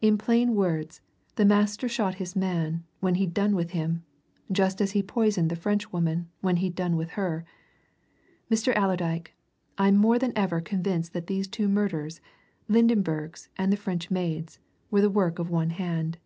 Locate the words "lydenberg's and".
12.70-13.72